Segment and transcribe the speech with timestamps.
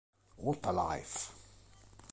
[0.37, 1.31] What a Life!